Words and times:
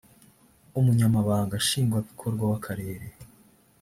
umunyamabanga 0.79 1.53
nshingwabikorwa 1.63 2.41
wakarere 2.51 3.07